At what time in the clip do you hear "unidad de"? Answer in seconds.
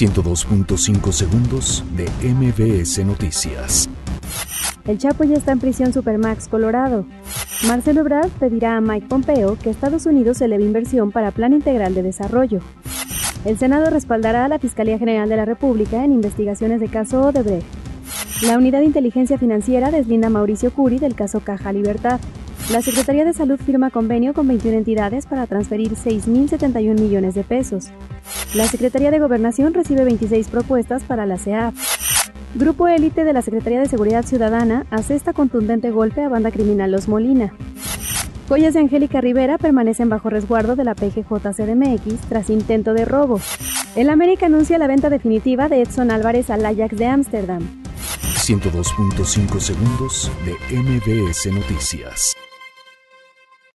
18.56-18.86